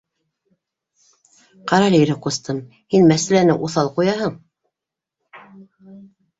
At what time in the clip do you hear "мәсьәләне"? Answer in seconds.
3.13-3.59